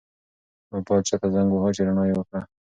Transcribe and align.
موبایل 0.71 1.01
چا 1.07 1.15
ته 1.21 1.27
زنګ 1.33 1.49
واهه 1.51 1.69
چې 1.75 1.81
رڼا 1.87 2.03
یې 2.07 2.13
وکړه؟ 2.17 2.41